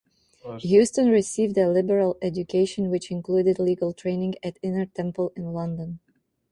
Houstoun 0.43 1.11
received 1.11 1.55
a 1.59 1.69
liberal 1.69 2.17
education, 2.23 2.89
which 2.89 3.11
included 3.11 3.59
legal 3.59 3.93
training 3.93 4.33
at 4.41 4.57
Inner 4.63 4.87
Temple 4.87 5.31
in 5.35 5.53
London. 5.53 5.99